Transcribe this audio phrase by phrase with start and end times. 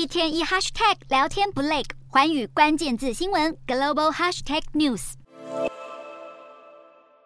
[0.00, 5.12] 一天一 hashtag 聊天不累，环宇关键字新闻 global hashtag news。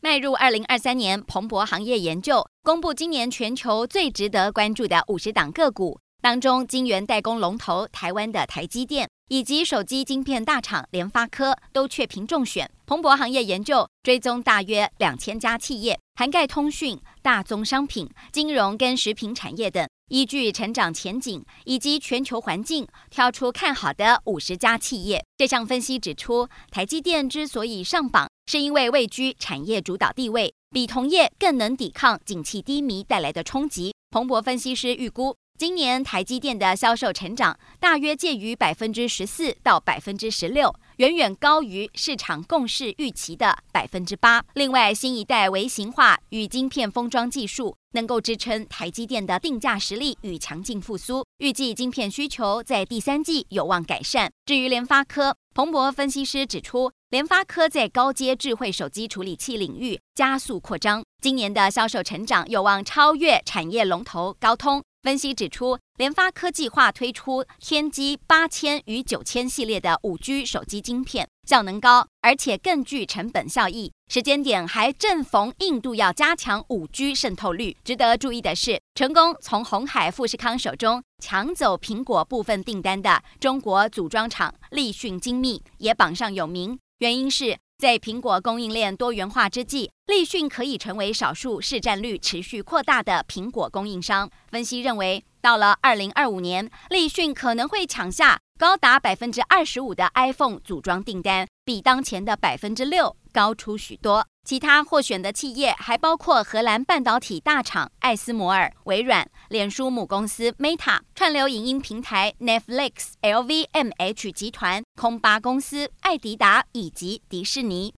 [0.00, 9.08] 迈入二零二三年，彭博行业研究公布今年全球最值得关注的五十档个股，当中晶圆代工龙头台湾的台积电。
[9.30, 12.68] 以及手机晶片大厂联发科都确评中选。
[12.84, 25.24] 彭博行业研究追踪大约两千家企业，涵盖通讯、大宗商品、金融跟食品产业等，依据成长前景以及全球环境，挑出看好的五十家企业。
[25.38, 33.94] 这项分析指出，台积电之所以上榜，是因为位居产业主导地位，比同业更能抵抗景气低迷带来的冲击。
[34.10, 35.36] 彭博分析师预估。
[35.58, 44.42] 今年台积电的销售成长大约介于百分之十四到百分之十六，远远高于市场共识预期的百分之八。
[44.54, 54.30] 另外，新一代微型化与晶片封装技术能够支撑台积电的定价实力与强劲复苏，预计晶片需求在第三季有望改善。
[54.44, 64.82] 至于联发科，彭博分析师指出，联发科在高阶智慧手机处理器领域加速扩张，今年的销售成长有望超越产业龙头高通。
[65.02, 73.92] 分析指出，联发科计划推出天玑八千与九千系列的五 G 手机晶片，效能高，而且更具成本效益。
[74.08, 77.76] 时间点还正逢印度要加强五 G 渗透率。
[77.84, 86.78] 值得注意的是，成功从鸿海富士康手中抢走苹果部分订单的中国组装厂立讯精密也榜上有名。
[87.00, 87.58] 原因是。
[87.80, 94.30] 在苹果供应链多元化之际，立讯可以成为少数市占率持续扩大的苹果供应商。
[94.50, 104.26] 分析认为，到了二零二五年，立讯可能会抢下高达百分之二十五的 iPhone 组装订单，比当前的百分之六高出许多。
[104.44, 117.88] 其他获选的企业还包括荷兰半导体大厂艾斯摩尔、微软、脸书母公司 Meta、串流影音平台 Netflix、LVMH 集团、空巴公司、爱迪达以及迪士尼。